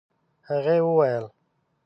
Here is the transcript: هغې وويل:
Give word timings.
هغې 0.49 0.77
وويل: 0.85 1.25